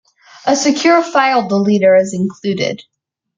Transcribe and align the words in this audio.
A 0.47 0.55
secure 0.55 1.03
file 1.03 1.47
deleter 1.47 1.95
is 2.01 2.15
included. 2.15 2.81